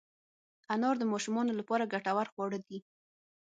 [0.73, 2.77] انار د ماشومانو لپاره ګټور خواړه دي.